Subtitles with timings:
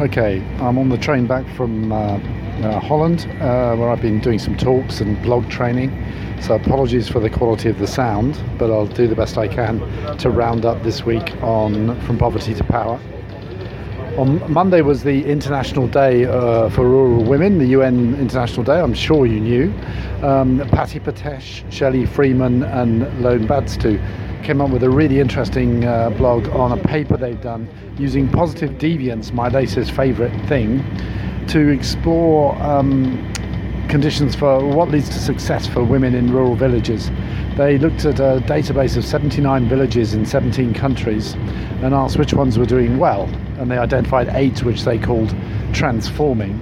[0.00, 4.40] Okay, I'm on the train back from uh, uh, Holland, uh, where I've been doing
[4.40, 5.92] some talks and blog training.
[6.42, 9.78] So apologies for the quality of the sound, but I'll do the best I can
[10.18, 12.98] to round up this week on From Poverty to Power.
[14.18, 18.80] On Monday was the International Day uh, for Rural Women, the UN International Day.
[18.80, 19.72] I'm sure you knew.
[20.24, 26.10] Um, Patti Petesch, Shelley Freeman, and Lone Badstue came up with a really interesting uh,
[26.10, 27.68] blog on a paper they've done
[27.98, 30.84] using positive deviance, my latest favourite thing,
[31.48, 33.32] to explore um,
[33.88, 37.10] conditions for what leads to success for women in rural villages.
[37.56, 41.34] They looked at a database of 79 villages in 17 countries
[41.82, 43.28] and asked which ones were doing well
[43.58, 45.34] and they identified eight which they called
[45.72, 46.60] transforming.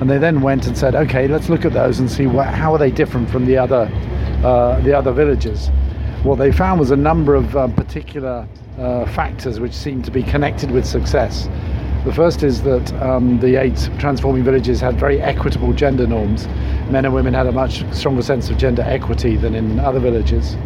[0.00, 2.72] And they then went and said, okay, let's look at those and see what, how
[2.72, 3.90] are they different from the other,
[4.44, 5.70] uh, the other villages.
[6.24, 10.22] What they found was a number of um, particular uh, factors which seemed to be
[10.22, 11.50] connected with success.
[12.06, 16.46] The first is that um, the eight transforming villages had very equitable gender norms.
[16.88, 20.56] Men and women had a much stronger sense of gender equity than in other villages.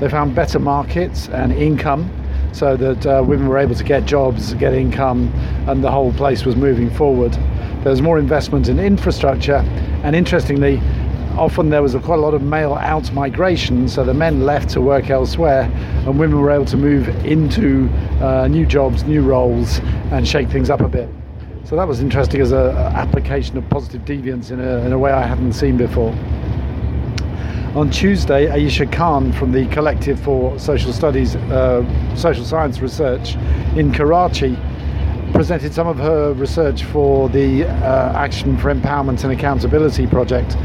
[0.00, 2.10] They found better markets and income
[2.52, 5.32] so that uh, women were able to get jobs, get income,
[5.68, 7.32] and the whole place was moving forward.
[7.84, 9.64] There was more investment in infrastructure,
[10.02, 10.80] and interestingly,
[11.38, 14.70] often there was a, quite a lot of male out migration, so the men left
[14.70, 15.62] to work elsewhere,
[16.06, 17.88] and women were able to move into
[18.20, 19.78] uh, new jobs, new roles,
[20.10, 21.08] and shake things up a bit.
[21.64, 25.10] So that was interesting as an application of positive deviance in a, in a way
[25.10, 26.12] I hadn't seen before.
[27.74, 31.82] On Tuesday, Ayesha Khan from the Collective for Social Studies, uh,
[32.14, 33.36] Social Science Research
[33.76, 34.58] in Karachi
[35.32, 40.56] presented some of her research for the uh, Action for Empowerment and Accountability project,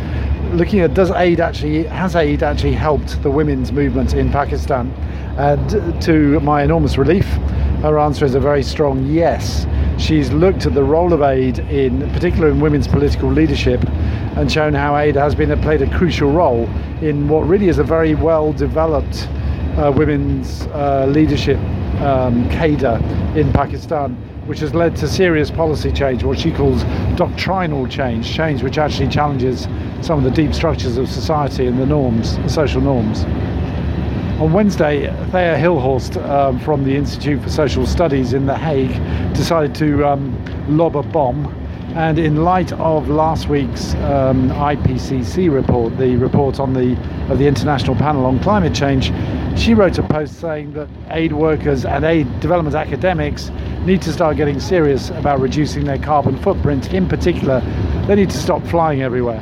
[0.54, 4.92] looking at does aid actually has aid actually helped the women's movement in Pakistan?
[5.38, 7.26] And to my enormous relief,
[7.82, 9.68] her answer is a very strong yes.
[9.98, 13.84] She's looked at the role of aid in particular in women's political leadership
[14.38, 16.68] and shown how aid has been played a crucial role
[17.02, 19.28] in what really is a very well developed
[19.78, 21.60] uh, women's uh, leadership
[22.02, 22.96] um, cadre
[23.40, 24.16] in Pakistan,
[24.48, 26.84] which has led to serious policy change, what she calls
[27.16, 29.68] doctrinal change, change which actually challenges
[30.02, 33.24] some of the deep structures of society and the norms, the social norms.
[34.42, 38.96] On Wednesday, Thea Hilhorst um, from the Institute for Social Studies in The Hague
[39.34, 41.54] decided to um, lob a bomb
[41.98, 46.96] and in light of last week's um, IPCC report, the report on the
[47.32, 49.12] of the International Panel on Climate Change,
[49.60, 53.50] she wrote a post saying that aid workers and aid development academics
[53.88, 56.94] need to start getting serious about reducing their carbon footprint.
[56.94, 57.62] In particular,
[58.06, 59.40] they need to stop flying everywhere.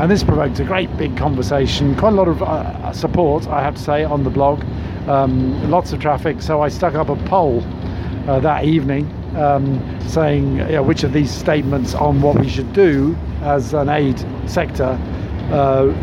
[0.00, 3.76] And this provoked a great big conversation, quite a lot of uh, support, I have
[3.76, 4.64] to say, on the blog,
[5.08, 6.42] um, lots of traffic.
[6.42, 7.62] So I stuck up a poll
[8.26, 12.72] uh, that evening um, saying you know, which of these statements on what we should
[12.72, 14.98] do as an aid sector
[15.52, 15.94] uh,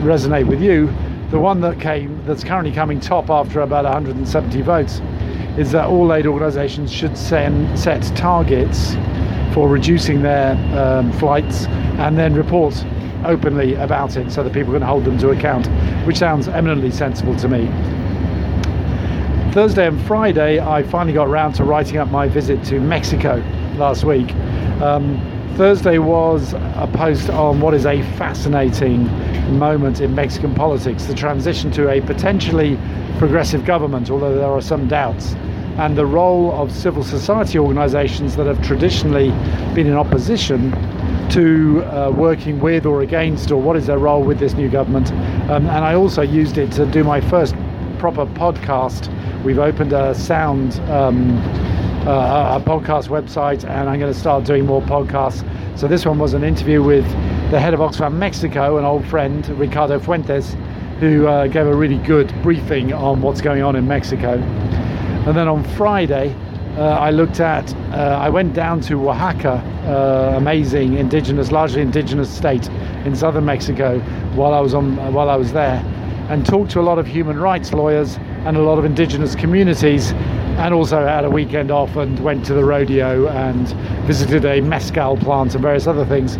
[0.00, 0.86] resonate with you.
[1.30, 5.00] The one that came, that's currently coming top after about 170 votes,
[5.58, 8.94] is that all aid organisations should send, set targets
[9.52, 11.66] for reducing their um, flights
[11.98, 12.74] and then report
[13.24, 15.66] openly about it so that people can hold them to account,
[16.06, 17.66] which sounds eminently sensible to me.
[19.52, 23.44] Thursday and Friday, I finally got around to writing up my visit to Mexico
[23.76, 24.34] last week.
[24.80, 25.20] Um,
[25.56, 29.04] Thursday was a post on what is a fascinating
[29.58, 32.78] moment in Mexican politics the transition to a potentially
[33.18, 35.34] progressive government, although there are some doubts,
[35.76, 39.30] and the role of civil society organizations that have traditionally
[39.74, 40.70] been in opposition
[41.28, 45.12] to uh, working with or against, or what is their role with this new government.
[45.50, 47.54] Um, and I also used it to do my first
[47.98, 49.08] proper podcast
[49.44, 51.42] We've opened a sound um,
[52.06, 55.46] uh, a podcast website, and I'm going to start doing more podcasts.
[55.78, 57.04] So this one was an interview with
[57.52, 60.56] the head of Oxfam Mexico, an old friend, Ricardo Fuentes,
[60.98, 64.32] who uh, gave a really good briefing on what's going on in Mexico.
[64.32, 66.34] And then on Friday,
[66.76, 72.34] uh, I looked at, uh, I went down to Oaxaca, uh, amazing indigenous, largely indigenous
[72.34, 72.68] state
[73.04, 74.00] in southern Mexico,
[74.34, 75.80] while I was on, while I was there,
[76.30, 80.12] and talked to a lot of human rights lawyers and a lot of indigenous communities
[80.58, 83.68] and also had a weekend off and went to the rodeo and
[84.06, 86.36] visited a mescal plant and various other things.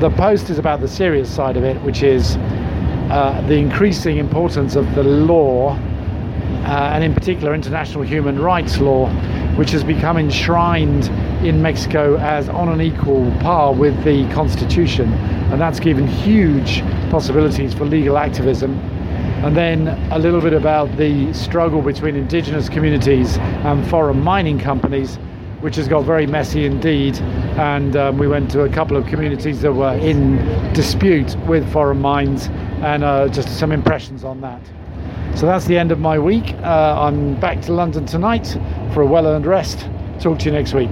[0.00, 2.36] The post is about the serious side of it, which is
[3.10, 9.08] uh, the increasing importance of the law, uh, and in particular international human rights law,
[9.56, 11.06] which has become enshrined
[11.44, 15.12] in Mexico as on an equal par with the Constitution.
[15.50, 18.78] And that's given huge possibilities for legal activism
[19.44, 25.16] and then a little bit about the struggle between indigenous communities and foreign mining companies,
[25.60, 27.16] which has got very messy indeed.
[27.58, 30.36] And um, we went to a couple of communities that were in
[30.72, 32.48] dispute with foreign mines
[32.82, 34.60] and uh, just some impressions on that.
[35.36, 36.54] So that's the end of my week.
[36.62, 38.56] Uh, I'm back to London tonight
[38.94, 39.86] for a well earned rest.
[40.18, 40.90] Talk to you next week.